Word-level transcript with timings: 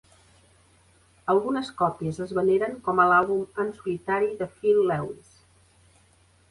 Algunes 1.33 1.69
còpies 1.83 2.21
es 2.25 2.33
veneren 2.39 2.73
com 2.89 3.03
a 3.03 3.07
l'àlbum 3.13 3.47
"en 3.65 3.71
solitari" 3.83 4.35
de 4.43 4.53
Phil 4.57 4.83
Lewis. 4.93 5.39